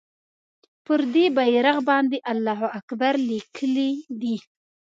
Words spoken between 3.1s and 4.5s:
لیکلی دی.